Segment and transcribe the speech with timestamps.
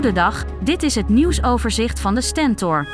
[0.00, 2.86] Goedendag, dit is het nieuwsoverzicht van de Stentor.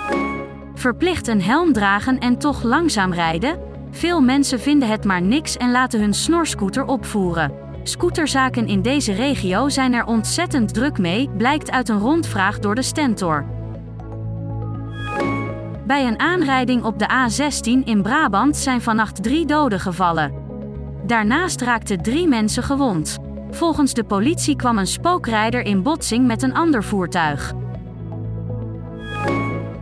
[0.74, 3.59] Verplicht een helm dragen en toch langzaam rijden?
[3.91, 7.52] Veel mensen vinden het maar niks en laten hun snorscooter opvoeren.
[7.82, 12.82] Scooterzaken in deze regio zijn er ontzettend druk mee, blijkt uit een rondvraag door de
[12.82, 13.45] Stentor.
[15.87, 20.32] Bij een aanrijding op de A16 in Brabant zijn vannacht drie doden gevallen.
[21.07, 23.26] Daarnaast raakten drie mensen gewond.
[23.51, 27.53] Volgens de politie kwam een spookrijder in botsing met een ander voertuig.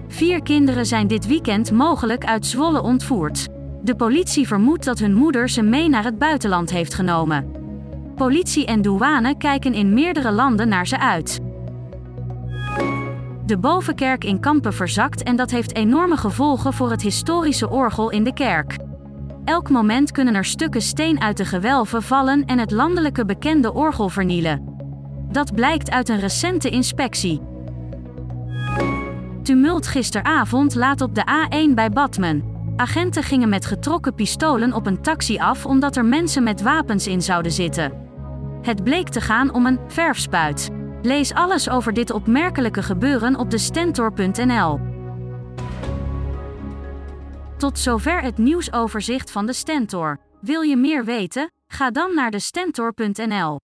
[0.09, 3.49] Vier kinderen zijn dit weekend mogelijk uit Zwolle ontvoerd.
[3.83, 7.53] De politie vermoedt dat hun moeder ze mee naar het buitenland heeft genomen.
[8.15, 11.41] Politie en douane kijken in meerdere landen naar ze uit.
[13.47, 18.25] De bovenkerk in Kampen verzakt en dat heeft enorme gevolgen voor het historische orgel in
[18.25, 18.77] de kerk.
[19.45, 24.09] Elk moment kunnen er stukken steen uit de gewelven vallen en het landelijke bekende orgel
[24.09, 24.77] vernielen.
[25.31, 27.41] Dat blijkt uit een recente inspectie.
[29.43, 32.53] Tumult gisteravond laat op de A1 bij Badmen.
[32.77, 37.23] Agenten gingen met getrokken pistolen op een taxi af omdat er mensen met wapens in
[37.23, 37.93] zouden zitten.
[38.63, 40.71] Het bleek te gaan om een verfspuit.
[41.03, 44.94] Lees alles over dit opmerkelijke gebeuren op de stentor.nl.
[47.65, 50.21] Tot zover het nieuwsoverzicht van de Stentor.
[50.41, 51.53] Wil je meer weten?
[51.67, 53.61] Ga dan naar de stentor.nl.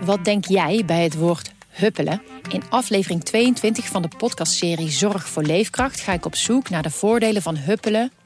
[0.00, 2.22] Wat denk jij bij het woord huppelen?
[2.50, 6.90] In aflevering 22 van de podcastserie Zorg voor Leefkracht ga ik op zoek naar de
[6.90, 8.12] voordelen van huppelen